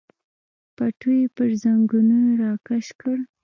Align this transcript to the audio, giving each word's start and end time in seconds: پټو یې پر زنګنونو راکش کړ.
پټو 0.75 1.09
یې 1.19 1.25
پر 1.35 1.49
زنګنونو 1.63 2.29
راکش 2.41 2.87
کړ. 2.99 3.17